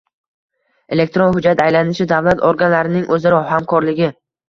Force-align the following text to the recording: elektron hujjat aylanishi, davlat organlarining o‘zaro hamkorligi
elektron 0.95 1.35
hujjat 1.35 1.63
aylanishi, 1.67 2.09
davlat 2.15 2.43
organlarining 2.51 3.09
o‘zaro 3.19 3.47
hamkorligi 3.55 4.15